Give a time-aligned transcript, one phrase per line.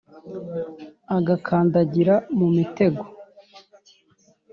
[1.17, 3.03] agakandagira mu mitego!